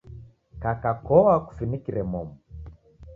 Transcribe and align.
Kaka 0.61 0.91
koa 1.05 1.35
kufinikire 1.45 2.01
momu. 2.11 2.35